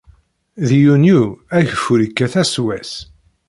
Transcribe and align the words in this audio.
Di 0.67 0.77
yunyu, 0.83 1.21
ageffur 1.57 1.99
ikkat 2.07 2.33
asewwas. 2.41 2.91